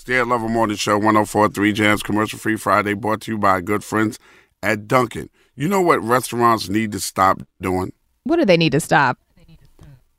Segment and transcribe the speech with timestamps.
[0.00, 3.60] It's the Ed Lover Morning Show, 1043 Jams Commercial Free Friday, brought to you by
[3.60, 4.18] good friends
[4.62, 5.28] at Dunkin'.
[5.54, 7.92] You know what restaurants need to stop doing?
[8.24, 9.18] What do they need to stop?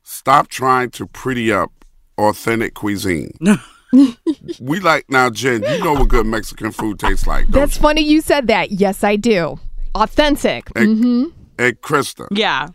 [0.04, 1.72] Stop trying to pretty up
[2.16, 3.32] authentic cuisine.
[4.60, 5.64] we like now, Jen.
[5.64, 7.46] You know what good Mexican food tastes like.
[7.46, 7.82] don't That's you?
[7.82, 8.70] funny you said that.
[8.70, 9.58] Yes, I do.
[9.96, 10.70] Authentic.
[10.76, 11.24] And, mm-hmm.
[11.58, 12.68] and Krista, Yeah.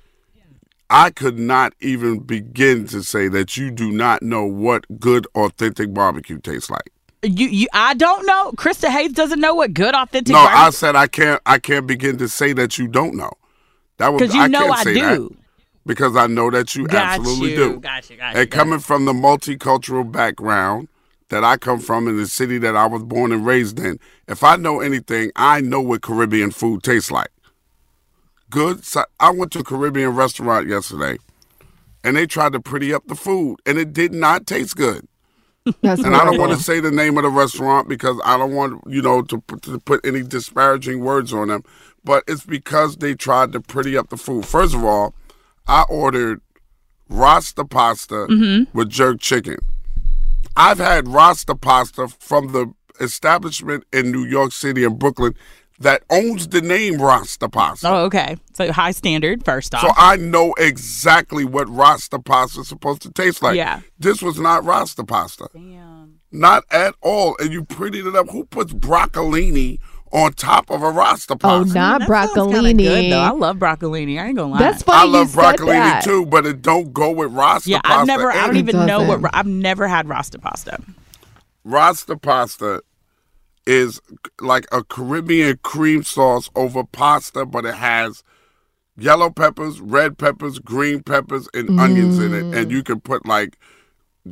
[0.90, 5.94] I could not even begin to say that you do not know what good authentic
[5.94, 6.92] barbecue tastes like.
[7.24, 8.52] You, you, I don't know.
[8.54, 10.34] Krista Hayes doesn't know what good authentic.
[10.34, 11.42] no, I said I can't.
[11.46, 13.32] I can't begin to say that you don't know.
[13.98, 15.30] That was because you know can't I do.
[15.30, 15.38] that
[15.88, 17.80] because I know that you Got absolutely you, do.
[17.80, 20.90] got you, got you, and got coming from the multicultural background
[21.30, 24.44] that I come from in the city that I was born and raised in, if
[24.44, 27.30] I know anything, I know what Caribbean food tastes like.
[28.50, 28.86] Good.
[28.86, 31.18] So I went to a Caribbean restaurant yesterday,
[32.04, 35.06] and they tried to pretty up the food, and it did not taste good.
[35.82, 38.54] That's And I don't want to say the name of the restaurant because I don't
[38.54, 41.64] want you know to put, to put any disparaging words on them.
[42.04, 44.46] But it's because they tried to pretty up the food.
[44.46, 45.14] First of all,
[45.68, 46.42] I ordered
[47.10, 48.78] Rasta pasta mm-hmm.
[48.78, 49.58] with jerk chicken.
[50.56, 55.36] I've had Rasta pasta from the establishment in New York City and Brooklyn
[55.80, 57.88] that owns the name Rasta pasta.
[57.88, 58.38] Oh, okay.
[58.54, 59.82] So high standard first off.
[59.82, 63.56] So I know exactly what Rasta pasta is supposed to taste like.
[63.56, 63.82] Yeah.
[64.00, 65.50] This was not Rasta pasta.
[65.54, 66.20] Damn.
[66.32, 67.36] Not at all.
[67.40, 68.30] And you prettied it up.
[68.32, 69.80] Who puts broccolini
[70.12, 71.70] on top of a Rasta pasta?
[71.70, 72.78] Oh, not mm, That sounds broccolini.
[72.78, 73.20] Good, though.
[73.20, 74.20] I love broccolini.
[74.20, 74.60] I ain't gonna lie.
[74.60, 76.04] That's funny I love you said broccolini that.
[76.04, 78.00] too, but it don't go with Rasta yeah, pasta.
[78.02, 78.32] I've never.
[78.32, 79.30] I don't It even know what.
[79.34, 80.80] I've never had Rasta pasta.
[81.64, 82.82] Rasta pasta
[83.68, 84.02] is
[84.40, 88.24] like a Caribbean cream sauce over pasta, but it has
[88.98, 92.56] yellow peppers, red peppers, green peppers, and onions in it.
[92.56, 93.58] And you can put like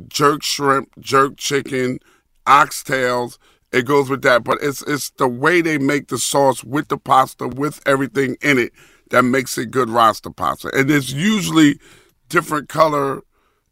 [0.08, 2.00] jerk shrimp, jerk chicken,
[2.46, 3.36] oxtails.
[3.72, 6.96] It goes with that, but it's it's the way they make the sauce with the
[6.96, 8.72] pasta with everything in it
[9.10, 10.70] that makes it good Rasta pasta.
[10.74, 11.78] And it's usually
[12.30, 13.22] different color.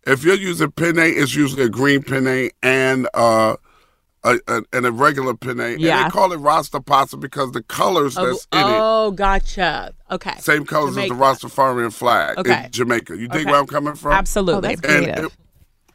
[0.07, 3.57] If you're using penne, it's usually a green penne and uh
[4.25, 5.61] a, a, and a regular penne.
[5.61, 6.05] And Yeah.
[6.05, 9.93] they call it Rasta pasta because the colors Oh, that's in it oh, gotcha.
[10.11, 10.35] Okay.
[10.39, 11.15] same colors as Jamaica.
[11.15, 12.65] the Rastafarian flag Okay.
[12.65, 13.17] in Jamaica.
[13.17, 13.51] You dig Okay.
[13.51, 14.13] where I'm coming from?
[14.13, 14.69] Oh, Absolutely.
[14.75, 15.25] that's And creative.
[15.27, 15.33] it,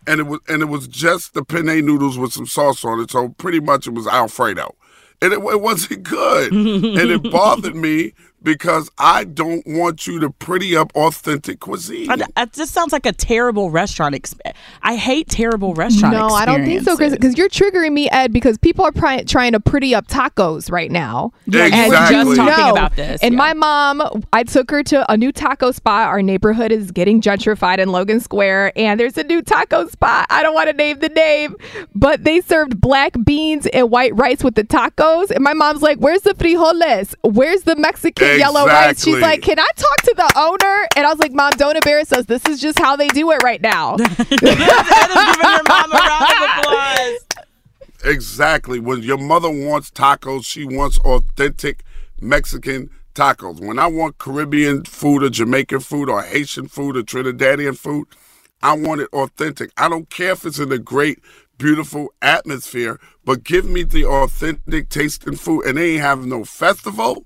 [0.07, 3.11] and it was and it was just the penne noodles with some sauce on it.
[3.11, 4.75] So pretty much it was Alfredo,
[5.21, 8.13] and it, it wasn't good, and it bothered me
[8.43, 12.09] because I don't want you to pretty up authentic cuisine.
[12.09, 14.15] I- That just sounds like a terrible restaurant.
[14.15, 14.39] Exp-
[14.81, 16.13] I hate terrible restaurant.
[16.15, 17.13] No, I don't think so, Chris.
[17.13, 18.31] Because you're triggering me, Ed.
[18.33, 21.31] Because people are pri- trying to pretty up tacos right now.
[21.45, 22.35] Yeah, you And were Exactly.
[22.35, 23.21] just talking know, about this.
[23.21, 23.37] And yeah.
[23.37, 26.07] my mom, I took her to a new taco spot.
[26.07, 30.27] Our neighborhood is getting gentrified in Logan Square, and there's a new taco spot.
[30.29, 31.55] I don't want to name the name,
[31.95, 35.29] but they served black beans and white rice with the tacos.
[35.31, 37.13] And my mom's like, "Where's the frijoles?
[37.23, 41.09] Where's the Mexican yellow rice?" She's like, "Can I talk to the owner?" And I
[41.09, 42.25] was like, "Mom, don't embarrass us.
[42.25, 45.97] This is just how they do it right now." Ed is giving her mom a
[45.97, 47.19] round of applause.
[48.03, 48.79] Exactly.
[48.79, 51.83] When your mother wants tacos, she wants authentic
[52.21, 53.59] Mexican tacos.
[53.59, 58.07] When I want Caribbean food or Jamaican food or Haitian food or Trinidadian food,
[58.61, 59.71] I want it authentic.
[59.77, 61.19] I don't care if it's in a great,
[61.57, 65.65] beautiful atmosphere, but give me the authentic tasting food.
[65.65, 67.25] And they ain't have no festival.